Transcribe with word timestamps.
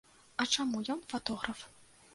А 0.43 0.47
чаму 0.55 0.81
ён 0.95 1.05
фатограф? 1.15 1.67